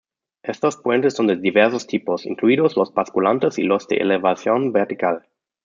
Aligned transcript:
Estos 0.41 0.77
puentes 0.77 1.13
son 1.13 1.27
de 1.27 1.35
diversos 1.35 1.85
tipos, 1.85 2.25
incluidos 2.25 2.75
los 2.75 2.91
basculantes 2.91 3.59
y 3.59 3.63
los 3.65 3.87
de 3.87 3.97
elevación 3.97 4.71
vertical. 4.71 5.27